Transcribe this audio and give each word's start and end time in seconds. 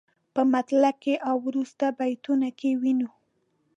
په 0.33 0.41
مطلع 0.53 0.91
کې 1.03 1.13
او 1.29 1.35
وروسته 1.47 1.85
بیتونو 1.97 2.49
کې 2.59 2.69
وینو. 2.81 3.09